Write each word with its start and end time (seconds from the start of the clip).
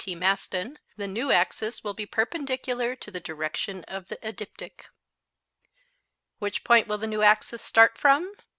T. 0.03 0.15
Maston, 0.15 0.79
the 0.97 1.05
new 1.07 1.31
axis 1.31 1.83
will 1.83 1.93
be 1.93 2.07
perpendicular 2.07 2.95
to 2.95 3.11
the 3.11 3.19
direction 3.19 3.83
of 3.83 4.07
the 4.07 4.17
ecliptic. 4.27 4.87
Which 6.39 6.63
point 6.63 6.87
will 6.87 6.97
the 6.97 7.05
new 7.05 7.21
axis 7.21 7.61
start 7.61 7.99
from? 7.99 8.33